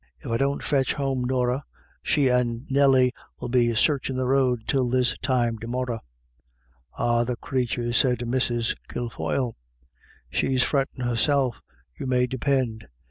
If 0.19 0.31
I 0.31 0.37
don't 0.37 0.63
fetch 0.63 0.95
home 0.95 1.23
Norah, 1.25 1.63
she 2.01 2.27
and 2.27 2.65
Nelly 2.71 3.13
'11 3.39 3.51
be 3.51 3.69
for 3.69 3.75
searchin' 3.75 4.15
the 4.17 4.25
road 4.25 4.63
till 4.65 4.89
this 4.89 5.15
time 5.21 5.59
to 5.59 5.67
morra." 5.67 6.01
"Ah, 6.95 7.23
the 7.23 7.35
crathur," 7.35 7.93
said 7.93 8.17
Mrs. 8.21 8.75
Kilfoyle, 8.89 9.55
"she's 10.31 10.63
frettin' 10.63 11.05
herself, 11.05 11.61
you 11.99 12.07
may 12.07 12.25
depind. 12.25 12.87